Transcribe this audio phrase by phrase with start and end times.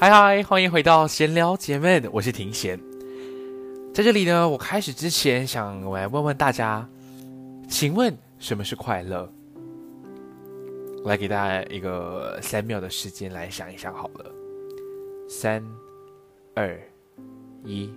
[0.00, 2.78] 嗨嗨，欢迎回到闲聊姐妹，我是庭贤。
[3.92, 6.88] 在这里呢，我开始之前想我来问问大家，
[7.68, 9.28] 请问什么是快乐？
[11.02, 14.32] 我来给大家一个三秒的时间来想一想好了。
[15.28, 15.60] 三、
[16.54, 16.80] 二、
[17.64, 17.92] 一，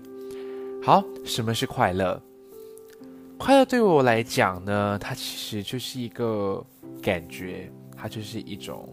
[0.82, 2.20] 好，什么是快乐？
[3.38, 6.66] 快乐对我来讲呢，它其实就是一个
[7.00, 8.90] 感觉，它就是一种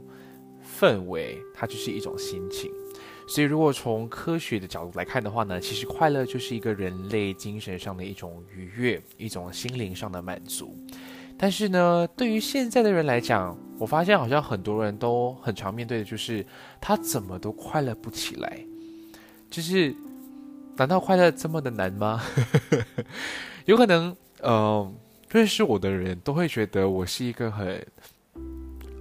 [0.78, 2.70] 氛围，它就是一种心情。
[3.27, 10.75] 所以，如果从科学的角度来看的话呢，其实快乐就是一个人类精神上的一种愉悦，一种心灵上的满足。
[11.37, 16.44] 但是呢，对于现在的人来讲，我发现好像很多人都很常面对的就是
[16.81, 18.59] 他怎么都快乐不起来。
[19.50, 19.94] 就是，
[20.76, 22.22] 难道快乐这么的难吗？
[23.66, 24.97] 有可能，嗯，
[25.31, 27.87] 认识我的人都会觉得我是一个很。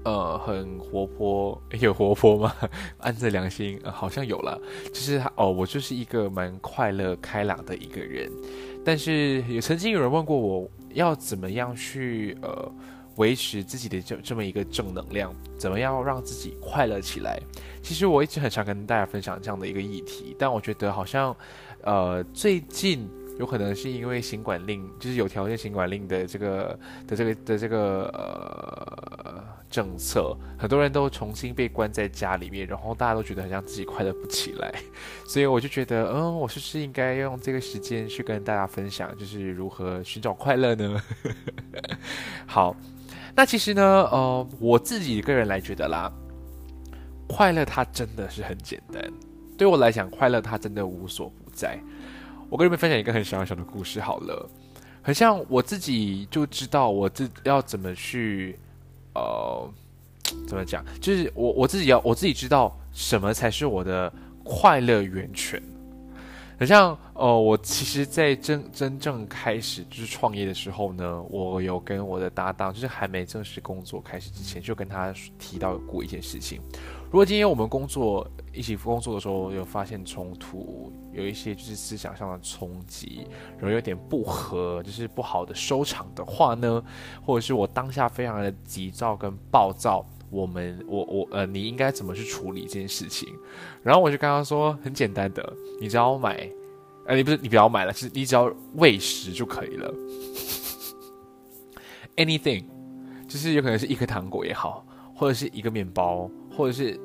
[0.08, 2.56] 呃，很活泼，有活泼吗？
[3.00, 4.58] 按着良心，好像有了。
[4.88, 8.32] 就是哦，我就是一个蛮快乐、开朗的一个人。
[8.86, 12.72] 但是也曾经有人问过我，要怎么样去呃
[13.18, 17.38] 维持自己的这这么一个正能量，怎么样让自己快乐起来？
[17.84, 21.36] 其实我一直很想跟大家分享这样的一个议题，但我觉得好像
[21.82, 23.10] 呃最近。
[23.38, 34.74] 有可能是因为行管令，就是有条件行管令的这个的这个的这个呃政策，很多人都重新被关在家里面，然后大家都觉得好像自己快乐不起来，
[35.28, 41.02] 所以我就觉得，嗯，我是不是应该用这个时间去跟大家分享，就是如何寻找快乐呢？
[42.48, 42.76] 好，
[43.36, 46.12] 那其实呢，呃，我自己个人来觉得啦，
[47.28, 49.04] 快乐它真的是很简单，
[49.58, 51.80] 对我来讲，快乐它真的无所不在。
[52.50, 54.50] 我跟你们分享一个很小小的故事好了，
[55.02, 58.58] 很像我自己就知道我自要怎么去，
[59.18, 59.70] 呃，
[60.48, 64.12] 怎么讲，就是我我自己要我自己知道什么才是我的
[64.44, 65.62] 快乐源泉。
[66.60, 76.60] 很像，呃，我其实，在真真正开始就是创业的时候呢，我有跟我的搭档，就是还没正式工作开始之前，就跟他提到过一件事情。
[77.06, 86.82] 如果今天我们工作一起工作的时候有发现冲突，有一些就是思想上的冲击，然后有点不合，就是不好的收场的话呢，
[87.26, 90.06] 或者是我当下非常的急躁跟暴躁。
[90.30, 93.34] 我们我我呃，你应该怎么去处理这件事情？
[93.82, 96.52] 然后我就跟他说，很简单的，你只要买，
[97.06, 99.94] 呃，你不是你不要买了，是你只要喂食就可以了。
[102.18, 102.66] Anything，
[103.26, 104.86] 就是有可能是一颗糖果也好，
[105.16, 107.00] 或者是一个面包，或者是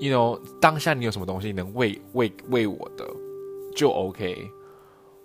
[0.00, 3.08] ，you know，当下你有什么东西能喂喂喂我的，
[3.76, 4.50] 就 OK。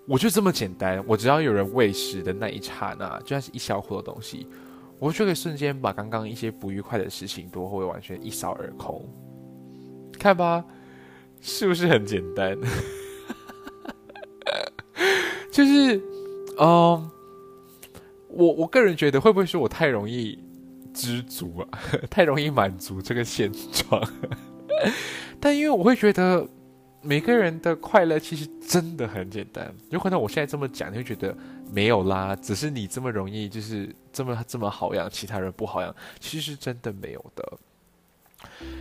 [0.08, 4.48] 我就这么简单，我只要有人喂食的那一刹那，就算是一小口的东西。
[5.00, 9.04] 我就可以瞬间把刚刚一些不愉快的事情都会完全一扫而空，
[10.20, 10.64] 看吧，
[11.42, 12.58] 是不是很简单？
[15.52, 15.98] 就是，
[16.60, 17.12] 嗯，
[18.30, 20.40] 我我个人觉得会不会是我太容易
[20.94, 21.68] 知足啊，
[22.10, 24.02] 太容易满足这个现状？
[25.40, 26.48] 但因为我会觉得。
[27.08, 31.38] 每个人的快乐其实真的很简单，有可能我现在这么讲，你会觉得
[31.72, 37.60] 没有啦，只是你这么容易，就是这么这么好养，其他人不好养，其实是真的没有的。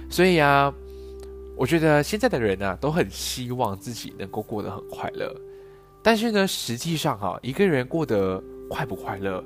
[0.09, 0.73] 所以啊，
[1.55, 5.31] 我觉得现在的人呢，都很希望自己能够过得很快乐，
[6.03, 9.45] 但是呢，实际上哈，一个人过得快不快乐，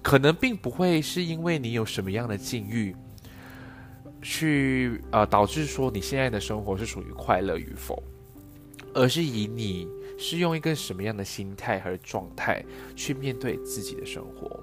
[0.00, 2.94] 可能并不会是因为你有什么样的境遇，
[4.24, 8.02] 去呃导致说你现在的生活是属于快乐与否，
[8.92, 9.86] 而是以你
[10.18, 12.64] 是用一个什么样的心态和状态
[12.96, 14.58] 去面对自己的生活。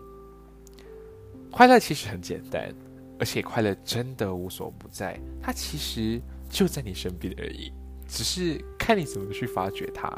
[1.49, 2.75] 快乐其实很简单。
[3.19, 6.19] 而且快乐真的无所不在，它其实
[6.49, 7.71] 就在你身边而已，
[8.07, 10.09] 只是看你怎么去发掘它。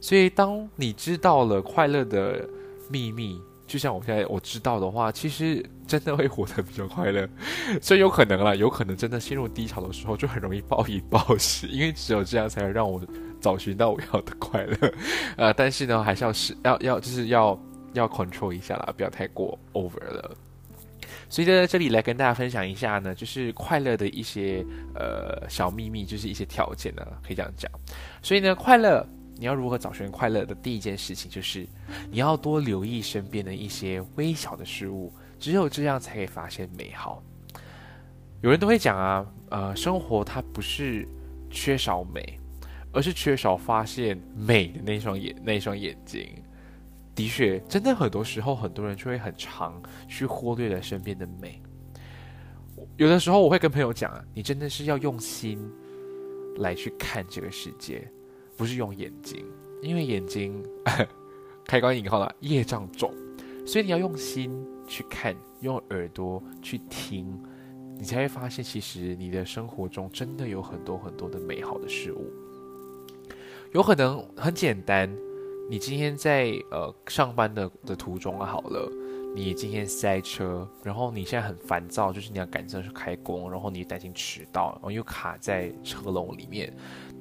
[0.00, 2.48] 所以，当你知道了快乐的
[2.88, 7.28] 秘密，就像我现在我知道的话，其实真的会活得比较快乐。
[7.80, 13.00] 所以有可能啦，有可能真的陷入低潮的时候，就很容易暴饮暴食，因为只有这样才能让我
[13.40, 14.92] 找寻到我要的快乐。
[15.36, 17.60] 呃，但是呢，还是要是要要就是要
[17.92, 20.34] 要 control 一下啦，不要太过 over 了。
[21.30, 27.70] 所以在这里来跟大家分享一下呢，就是快乐的一些呃小秘密，就是一些条件呢，可以这样讲。
[28.22, 29.06] 所以呢，快乐
[29.38, 31.66] 你要如何找寻快乐的第一件事情，就是
[32.10, 37.22] 你要多留意身边的一些微小的事物，只有这样才可以发现美好。
[38.42, 41.06] 有人都会讲啊，呃，生活它不是
[41.50, 42.38] 缺少美，
[42.92, 46.28] 而是缺少发现美的那双眼那双眼睛。
[47.14, 51.60] 的确，真的很多时候，很多人就会很长去忽略了身边的美。
[52.96, 55.58] 有的时候，我会跟朋友讲啊，你真的是要用心
[56.58, 58.08] 来去看这个世界，
[58.58, 59.46] 不是用眼睛，
[59.80, 60.62] 因为眼睛
[61.64, 63.14] 开关引号了业障重，
[63.64, 64.50] 所以你要用心
[64.86, 67.40] 去看，用耳朵去听，
[67.96, 72.30] 你才会发现，其实你的生活中真的有很多很多的美好的事物，
[73.72, 75.08] 有可能很简单。
[75.70, 78.90] 你今天在呃上班的的途中好了，
[79.36, 86.74] 你今天塞车，然后你现在很烦躁，就是你要赶着去开工，然后你担心迟到，然后又卡在车笼里面。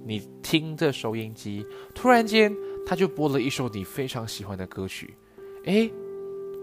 [0.06, 2.54] 你听着收音机，突然间
[2.86, 5.14] 他就播了一首你非常喜欢的歌曲，
[5.66, 5.92] 诶，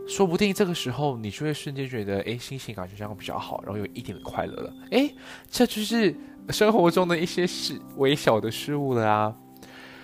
[0.07, 4.73] 说不定这个时候你就会瞬间觉得，诶，心情感觉这样比较好，然后有一点的快乐了。
[4.91, 5.15] 诶，
[5.51, 6.15] 这就是
[6.51, 9.35] 生活中的一些事微小的事物了啊。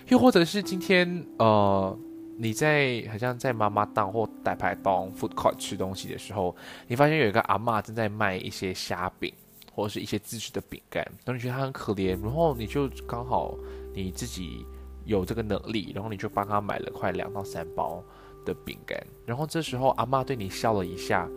[0.09, 1.97] 又或者是今天，呃，
[2.37, 6.57] 你在好像在妈妈档或大排档 food court 吃东西的时候，
[6.89, 9.33] 你发现有一个阿妈正在卖一些虾饼
[9.71, 13.57] 或者是一些自制的饼干，然后你觉得他很可怜，然后你就刚好
[13.95, 14.65] 你自己
[15.05, 18.03] 有这个能力，然后你就帮他买了快两到三包
[18.45, 21.29] 的饼干，然后这时候阿妈对你笑了一下，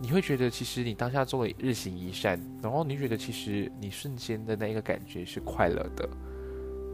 [0.00, 6.08] 你会觉得其实你当下做了日行一善，然后你觉得其实你瞬间的那一个感觉是快乐的。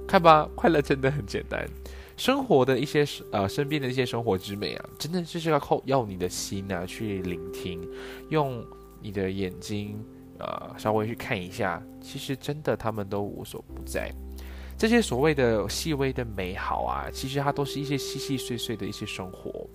[0.09, 1.69] 看吧，快乐真的很简单。
[2.17, 7.87] 生活的一些呃，身边的一些生活之美啊，真的就是要靠要你的心啊去聆听，
[8.31, 8.65] 用
[9.03, 9.99] 你的眼睛
[10.39, 14.13] 呃稍微去看一下，其实真的他们都无所不在。
[14.79, 19.67] 这些所谓的细微的美好啊，其实它都是一些细细碎碎的一些生活，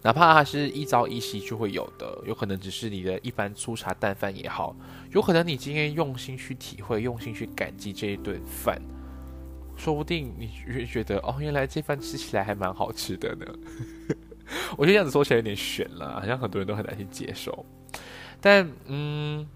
[0.00, 4.74] 哪怕它是一朝一夕就会有的，有可能只是你的一般粗茶淡饭也好，
[5.10, 8.80] 有可能你今天用心去体会，用心去感激这一顿饭。
[9.76, 13.46] 说不定你会觉得哦，原来这饭吃起来还蛮好吃的呢。
[14.78, 17.64] 我觉得这样子说起来有点悬了，好像很多人都很难去接受。
[18.40, 19.46] 但嗯，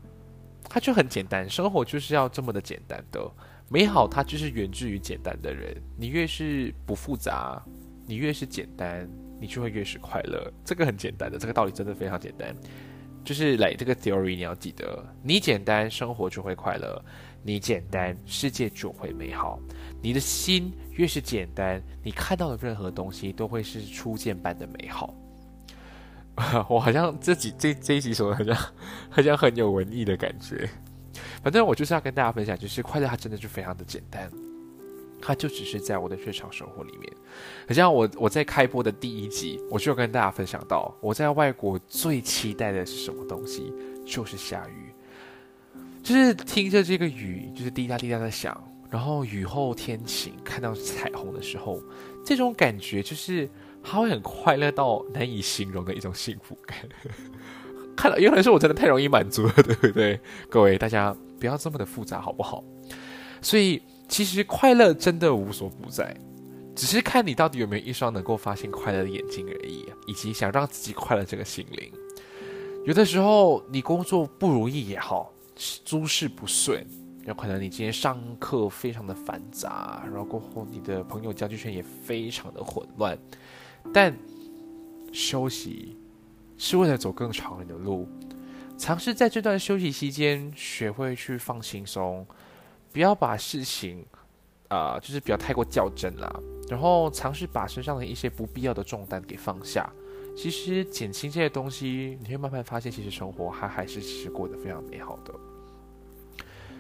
[0.68, 3.30] 它就很简单，生活就是要这么的简单的
[3.68, 5.74] 美好，它就是源自于简单的人。
[5.96, 7.62] 你越是不复杂，
[8.06, 9.08] 你越是简单，
[9.40, 10.52] 你就会越是快乐。
[10.64, 12.54] 这个很简单的，这个道理真的非常简单。
[13.24, 17.02] 就是来这个 theory，你要记得，你简单，生活就会快乐；
[17.42, 19.58] 你简单，世界就会美好。
[20.02, 25.14] 你的心越是简单，你看到的任何东西都会是初见般的美好。
[26.68, 28.56] 我好像这几这这一集说的好像
[29.08, 30.68] 好像很有文艺的感觉。
[31.42, 34.28] 反正我就是要跟大家分享，就是快乐它真的就非常的简单，
[35.20, 37.12] 它就只是在我的日常生活里面。
[37.68, 43.72] 好像我我在开播的第一集，我就跟大家分享到，我在外国最期待的是什么东西，
[44.04, 44.92] 就是下雨，
[46.02, 48.60] 就是听着这个雨，就是滴答滴答的响。
[48.94, 51.82] 然后雨后天晴，看到彩虹的时候，
[52.24, 53.50] 这种感觉就是
[53.82, 56.78] 他会很快乐到难以形容的一种幸福感。
[57.98, 60.20] 看了，有可能是我真的太容易满足了，对不对？
[60.48, 62.62] 各位大家不要这么的复杂，好不好？
[63.42, 66.16] 所以其实快乐真的无所不在，
[66.76, 71.90] 只是看你到底有没有一双能够发现快乐的眼睛而已，以及想让自己快乐这个心灵。
[72.84, 75.32] 有的时候你工作不如意也好，
[75.84, 76.86] 诸事不顺。
[77.26, 83.18] 有可能你今天上课非常的繁杂，然后过后你的朋友交际圈也非常的混乱，
[83.92, 84.14] 但
[85.12, 85.96] 休息
[86.58, 88.06] 是为了走更长远的路，
[88.76, 92.26] 尝试在这段休息期间学会去放轻松，
[92.92, 94.04] 不要把事情
[94.68, 96.30] 啊，就是不要太过较真啦。
[96.68, 99.90] 然后尝试把身上的一些不必要的重担给放下。
[100.36, 105.32] 其实减轻这些东西，你会慢慢发现，其实生活还还是其实过得非常美好的。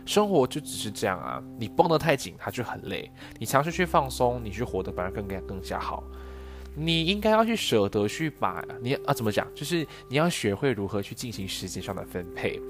[0.06, 6.04] 生活就只是这样啊，你绷得太紧，它就很累；你尝试去放松，你去活得反而更加更加好。
[6.76, 12.60] 你应该要去舍得去把你啊怎么讲，就是你要学会如何去进行时间上的分配，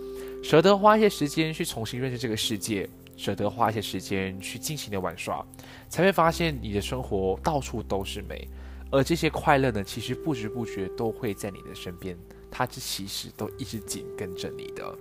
[0.42, 5.42] 舍得花一些时间去重新认识这个世界，舍得花一些时间去尽情的玩耍，
[5.88, 8.46] 才会发现你的生活到处都是美。
[8.90, 12.14] 而这些快乐呢，其实不知不觉都会在你的身边，
[12.50, 14.96] 它这其实都一直紧跟着你的。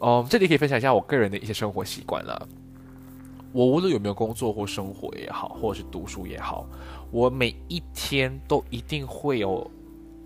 [0.00, 2.48] 哦，这里可以分享一下我个人的一些生活习惯了。
[3.52, 6.66] 我无论有没有工作或生活也好，或者是读书也好，
[7.10, 9.70] 我每一天都一定会有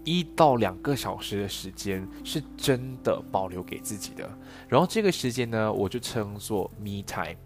[0.05, 4.31] 一到两个小时的时间是真的保留给自己的。
[4.69, 7.37] 然后这个时间呢，我就称作 me time。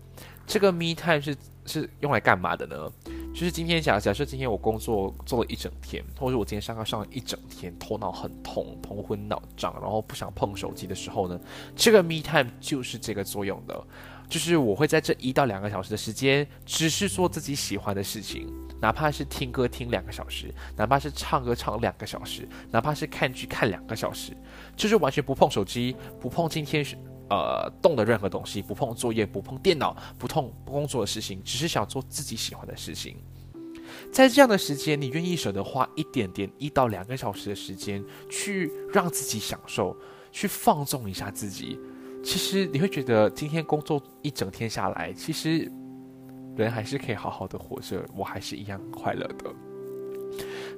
[0.46, 2.92] 这个 me time 是是用来干嘛的呢？
[3.38, 11.38] 就是今天假假设今天我工作做了一整天，或者我今天上课上了一整天，头脑很痛，头昏脑胀，然后不想碰手机的时候呢，
[11.76, 13.80] 这个 me time 就是这个作用的。
[14.28, 24.36] 就是我会在这一到两个小时的时间，只是做自己喜欢的事情，哪怕是听歌听两个小时，哪怕是唱歌唱两个小时，哪怕是看剧看两个小时，
[24.74, 26.98] 就是完全不碰手机，不碰今天是。
[27.30, 33.16] 呃，动的任何东西，不碰作业，不碰电脑，不碰工作的事情，只是想做自己喜欢的事情。
[34.10, 39.96] 在这样的时间，你愿意舍得花一点点一到两个小时的时间，去让自己享受，
[40.32, 41.78] 去放纵一下自己。
[42.22, 45.70] 其实你会觉得，今天工作一整天下来，其实
[46.56, 49.54] 人还是可以好好的活着，我还是一样快乐的。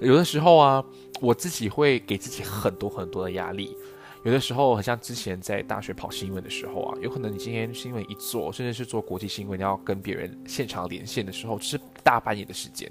[0.00, 0.84] 有的时候啊，
[1.20, 3.76] 我自己会给自己很多很多的压力。
[4.22, 12.90] 有的时候，很像之前在大学跑新闻的时候啊，有可能你今天新闻一做，甚至是做国际新闻，你要跟别人现场连线的时候，是大半夜的时间。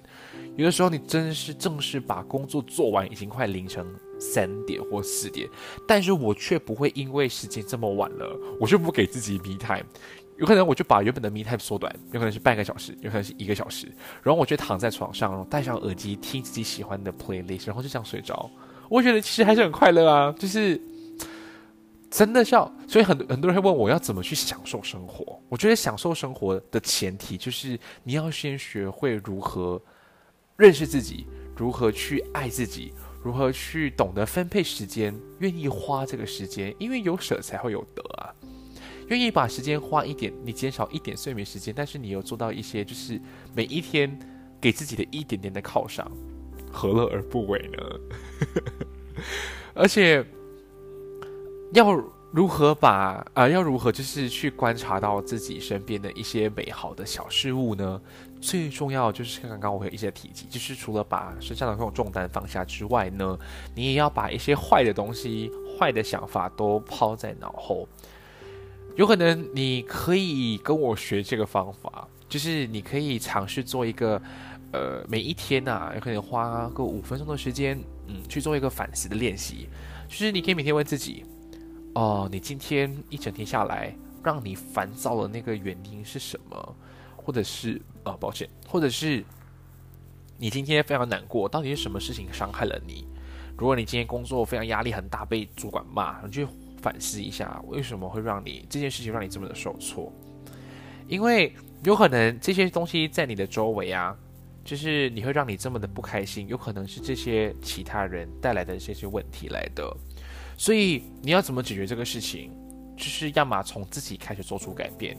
[0.56, 3.86] 有的时候，你真是正式把工作做完，已经快凌晨
[4.20, 5.48] 三点或四点，
[5.88, 9.86] 但是我却不会因为时间这么晚了，我就不给自己 me time。
[10.38, 13.86] 有可能我就把原本的 me time 缩短，有可能是半个小时，有可能是一个小时，
[14.24, 18.50] 然后我就躺在床上，然后戴上耳机听自己喜欢的 playlist，然后就这样睡着。
[18.90, 20.82] 我觉得其实还是很快乐啊，就是。
[22.10, 25.40] 真的笑，所以很很多人会问我要怎么去享受生活。
[25.48, 29.80] 我觉得享受生活的前提就是你要先学会如何
[30.58, 32.92] 认识自己，如何去爱自己，
[33.24, 38.34] 如何去懂得分配时间，愿意花这个时间，因为有舍才会有得啊。
[39.08, 43.22] 愿意把时间花一点，你减少一点睡眠时间，但是你有做到一些，就是
[43.54, 44.20] 每一天
[44.60, 46.12] 给自己的一点点的犒赏，
[46.72, 48.00] 何乐而不为呢？
[49.76, 50.26] 而且。
[51.74, 51.92] 要
[52.32, 53.48] 如何把啊？
[53.48, 58.02] 要如何就是去观察到自己身边的一些美好的小事物呢？
[58.42, 63.38] 最重要就是刚刚我有一些提及，就是除了把身上的这种重担放下之外呢，
[63.76, 67.88] 你也要把一些坏的东西、坏的想法都抛在脑后。
[68.96, 74.22] 有可能你可以跟我学这个方法，就是你可以尝试做一个，
[74.72, 79.68] 呃，每一天呐，有可能花个五分钟的时间，嗯，去做一个反思的练习，
[80.08, 81.26] 就是你可以每天问自己。
[82.00, 86.76] 哦，你今天一整天下来，让你烦躁的那个原因是什么？
[87.18, 89.22] 或者是呃，抱歉，或者是
[90.38, 93.06] 你今天非常难过，到底是什么事情伤害了你？
[93.58, 96.48] 如果你今天工作非常压力很大，被主管骂，你去
[96.82, 100.10] 反思一下，为什么会让你这件事情让你这么的受挫？
[101.06, 101.54] 因为
[101.84, 104.16] 有可能这些东西在你的周围啊，
[104.64, 109.94] 就是你会让你这么的不开心，有可能是这些其他人带来的这些问题来的。
[110.60, 112.52] 所以你要怎么解决这个事情？
[112.98, 115.18] 就是要么从自己开始做出改变，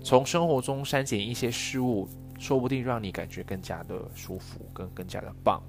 [0.00, 5.60] 从生活中删减一些事物，说不定让你感觉更加的舒服，更更加的棒。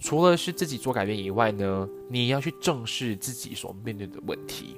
[0.00, 4.74] 除了是自己做改变以外呢，你要去正视自己所面对的问题，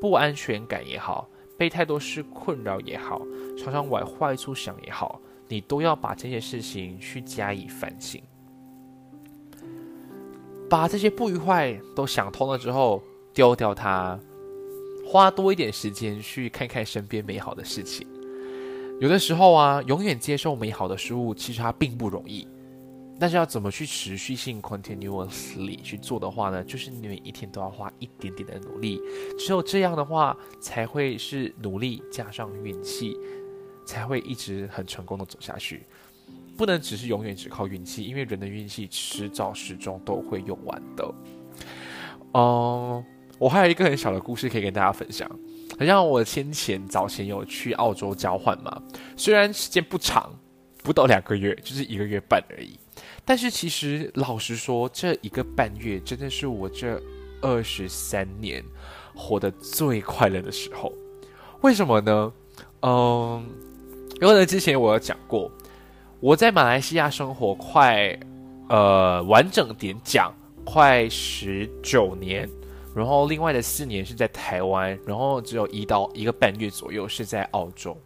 [0.00, 3.22] 不安全感也好，被太多事困扰也好，
[3.56, 8.20] 常常往坏处想也好，你都要把这些事情去加以反省。
[10.74, 13.00] 把这些不愉快都想通了之后，
[13.32, 14.18] 丢掉它，
[15.06, 18.04] 花多一点时间去看看身边美好的事情。
[19.00, 22.48] 有的时候啊，永远接受美好的事物，其实它并不容易。
[23.20, 26.64] 但是要怎么去持续性 continuously 去做的话呢？
[26.64, 29.00] 就是你每一天都要花一点点的努力，
[29.38, 33.16] 只有这样的话，才会是努力加上运气，
[33.86, 35.84] 才会一直很成功的走下去。
[36.56, 41.14] 不能只是永远只靠运气，因为人的运气迟早始终都会用完的。
[42.34, 43.04] 嗯，
[43.38, 45.30] 我还有一个很小的故事可以跟大家分享。
[45.78, 48.80] 好像我先前早前有去澳洲交换嘛，
[49.16, 50.32] 虽然时间不长，
[50.82, 52.78] 不到两个月，就是一个月半而已。
[53.24, 57.00] 但是其实老实说，这一个半月真的是我这
[57.40, 58.62] 二十三年
[59.14, 60.92] 活得最快乐的时候。
[61.62, 62.32] 为什么呢？
[62.82, 63.44] 嗯，
[64.20, 65.50] 因为呢之前我有讲过，
[66.20, 68.18] 我在马来西亚生活快，
[68.68, 70.32] 呃，完整点讲，
[70.64, 72.48] 快十九年。
[72.94, 77.96] 然后另外的四年是在台湾，然后只有一到一个半月左右是在澳洲。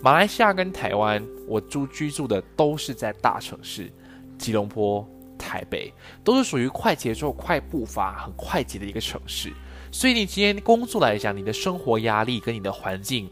[0.00, 3.92] 马来西亚跟台湾，我住居住的都是在大城市，
[4.38, 5.06] 吉隆坡、
[5.36, 5.92] 台北，
[6.24, 9.52] 都是属于快节奏、快步伐、很快捷的一个城市。
[9.90, 13.28] 所以你今天工作来讲，你的生活压力跟你的环境，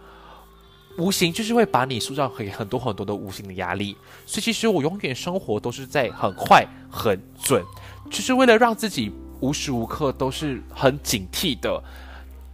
[0.99, 3.97] 无形就是会把你塑造很很多很多的无形的压力。
[4.27, 7.65] 所以其实我永远生活都是在很快、很准，
[8.11, 9.13] 就是为了让自己。
[9.43, 11.83] 无时无刻都是很警惕的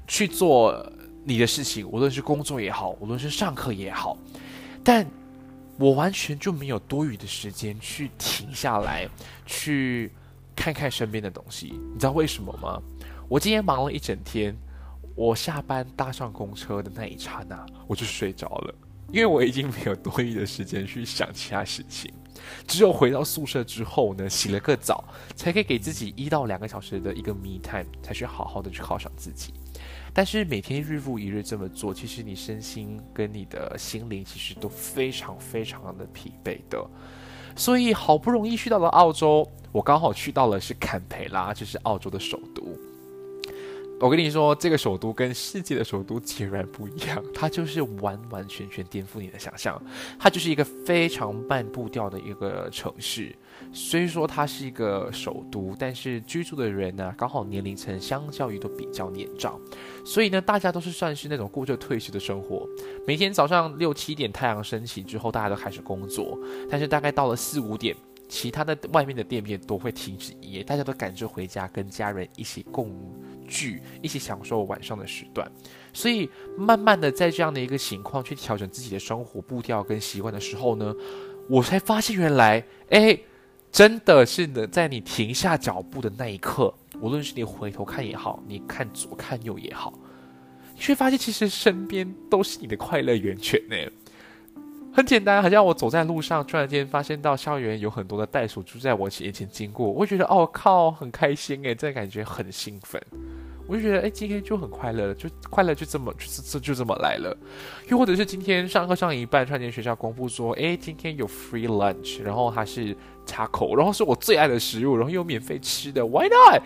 [0.07, 0.89] 去做
[1.25, 4.17] 你的事情，无论是工作也好，无论是上课也好，
[4.85, 5.05] 但
[5.79, 9.09] 我完全就没有多余的时间去停下来，
[9.47, 10.13] 去
[10.55, 11.75] 看看身边的东西。
[11.93, 12.81] 你知道为什么吗？
[13.29, 14.57] 我今天忙了一整天，
[15.17, 18.75] 我下班搭上公车的那一刹那，我就睡着了，
[19.11, 22.13] 因为我已经没有多余的时间去想其他事情。
[22.67, 25.03] 只有回到宿舍之后呢，洗了个澡，
[25.35, 29.55] 才可以给自己一到两个小时的一个 me time，才去好好的去犒赏自己。
[30.13, 36.87] 但是每天日复一日这么做，其实你身心跟你的心灵其实都非常非常的疲惫的。
[37.57, 42.63] 所以好不容易去到了澳洲，我刚好去到了是坎培拉，就是澳洲的首都。
[43.99, 49.83] 我跟你说，这个首都跟世界的首都截然不一样， 它就是完完全全颠覆你的想象。
[50.19, 53.35] 它就是一个非常慢步调的一个城市，
[53.73, 59.59] 虽说它是一个首都，但是居住的人呢，刚好年龄层相较于都比较年长，
[60.05, 62.69] 所以呢，大家都是算是那种过着退休的生活。
[63.07, 67.97] 每天早上六七点太阳升起之后，大家都开始工作，但是大概到了四五点。
[68.29, 72.91] 其他的外面的店面都会停止营业，大家都赶着回家跟家人一起共
[73.47, 75.51] 聚，一起享受晚上的时段。
[75.93, 76.29] 所以，
[76.59, 80.95] 慢慢的在这样的一个情况去调整自己的生活步调跟习惯的时候呢，
[81.49, 83.19] 我才发现原来，哎，
[83.73, 89.99] 真的是呢，在你停下脚步的那一刻，无论是你回头看也好，你看左看右也好，
[90.75, 93.77] 你会发现其实身边都是你的快乐源泉呢。
[94.97, 102.99] 很简单，好像我走在路上，突然间发现到校园有很多的袋鼠就在我眼前经过，我会觉得哦靠，很开心诶，这感觉很兴奋，
[103.67, 107.37] 我就觉得哎，今天就很快乐了，就快乐就这么就就就这么来了。
[107.89, 116.63] 又或者是今天上课上一半，突然间学校公布说，哎，今天有 free lunch，然后它是插口，然后是我最爱的食物，然后又免费吃的，Why not？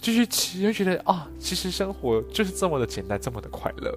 [0.00, 3.94] 继续吃，就觉得啊，其实生活就是这么的简单，这么的快乐。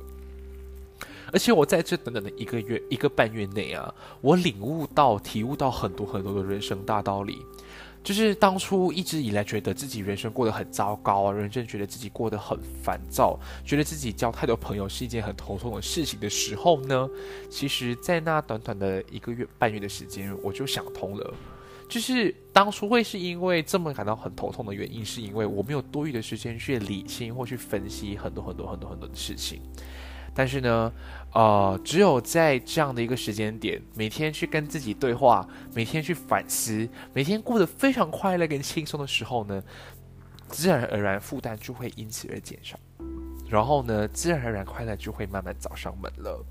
[1.31, 7.45] 而且我在这短短的一个月、一个半月内啊，我领悟到、体悟到很多很多的人生大道理。
[8.03, 17.09] 就是当初一直以来觉得自己人生过得很糟糕啊，认真觉得自己过得很烦躁，觉得自己交太多朋友是一件很头痛的事情的时候呢，
[17.49, 21.33] 其实，在那短短的一个月半月的时间，我就想通了。
[21.89, 29.61] 就是当初会是因为这么感到很头痛的原因，是因为我没有多余的时间去理清或去分析很多很多很多很多的事情。
[30.37, 30.93] 但是呢，
[31.33, 39.63] 呃，只有在这样的一个时间点，每天去跟自己对话，每天去反思，每天过得非常快乐跟轻松的时候呢，
[40.47, 42.77] 自然而然负担就会因此而减少，
[43.49, 46.45] 然后呢，自然而然快乐就会慢慢找上门了。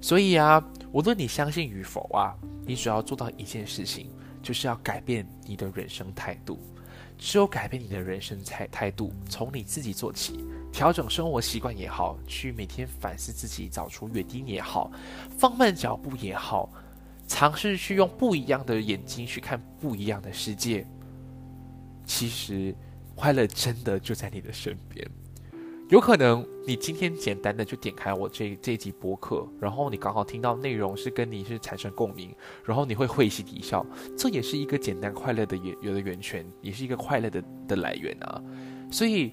[0.00, 2.34] 所以啊，无论你相信与否啊，
[2.66, 4.10] 你只要做到一件事情，
[4.42, 6.58] 就是要改变你的人生态度。
[7.24, 14.90] 只有改变你的人生态态度，从你自己做起，调整生活习惯也好，去每天反思自己，找出原因也好，
[15.38, 16.68] 放慢脚步也好，
[17.28, 20.84] 尝试去用不一样的眼睛去看不一样的世界。
[22.04, 22.74] 其实，
[23.14, 25.08] 快乐真的就在你的身边。
[25.92, 33.84] 有可能你今天简单的就点开我这这集播客，然后你刚好听到内容是跟你是产生共鸣，然后你会会心一笑，
[34.16, 38.42] 这也是一个简单快乐的源有的源泉，也是一个快乐的的来源啊，
[38.90, 39.32] 所以。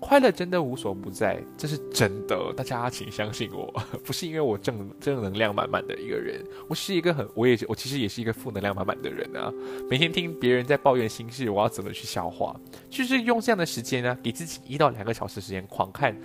[0.00, 3.70] 快乐真的无所不在，这是真的，大家请相信我，
[4.02, 9.52] 不是因为我正正能量满满的一个人，我是一个很，我也我其实也是一个负能量满满的人啊。
[9.90, 12.58] 每天听别人在抱怨心事，我要怎么去消化？
[12.88, 16.16] 就是用这样的时间呢，给自己一到两个小时时间，狂看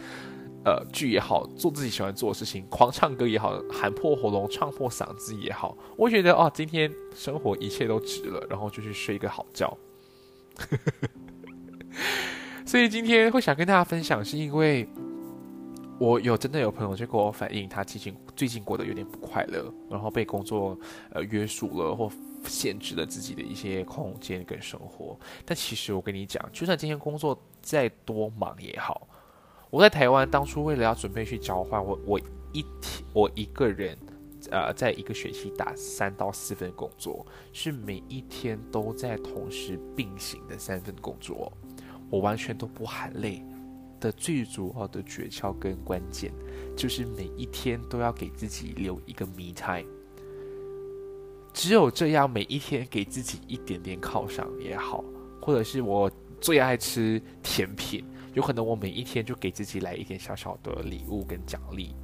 [0.63, 9.77] 呃剧也好，做自己喜欢做的事情，狂唱歌也好，喊破喉咙唱破嗓子也好，我觉得哦，今天生活一切都值了，然后就去睡一个好觉。
[12.65, 14.89] 所以今天会想跟大家分享，是因为
[15.99, 20.77] 我有真的有朋友就跟我反映，他最近最近过得有点不快乐，然后被工作
[21.11, 22.11] 呃约束了或
[22.43, 25.17] 限制了自己的一些空间跟生活。
[25.45, 29.07] 但其实我跟你讲，就算今天工作再多忙也好，
[29.69, 32.19] 我在台湾当初为了要准备去交换，我我
[32.51, 33.95] 一天我一个人。
[34.51, 41.51] 呃，在一个学期打三到四份工作，是每一天都在同时并行的三份工作，
[42.09, 43.43] 我完全都不喊累。
[43.97, 46.31] 的最主要的诀窍跟关键，
[46.75, 49.89] 就是每一天都要给自己留一个 me time。
[51.53, 55.03] 只有这样，每一天给自己一点点犒赏也好，
[55.41, 61.95] 或者是我最爱吃甜品，有可能我每一天就给自己来一点小小的礼物跟奖励。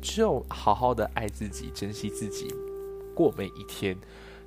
[0.00, 2.52] 只有好好的爱自己、珍惜自己，
[3.14, 3.96] 过每一天，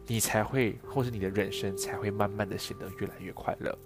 [0.07, 3.77] 你才会，或是你的人生才会慢慢的显得越来越快乐。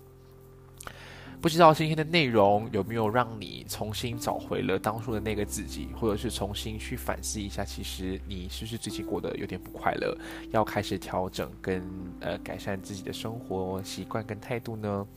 [1.41, 10.15] 不知道今天的内容有没有让你重新找回了当初的那个自己，或者是重新去反思一下，其实你是不是最近过得有点不快乐，
[10.51, 11.83] 要开始调整跟
[12.19, 15.07] 呃改善自己的生活习惯跟态度呢？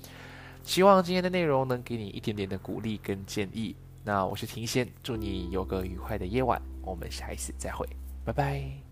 [0.63, 3.77] 希望今天的内容能给你一点点的鼓励跟建议。
[4.03, 7.87] 那我是庭先，祝你有个愉快的夜晚，我们下一次再会，
[8.25, 8.84] 拜拜。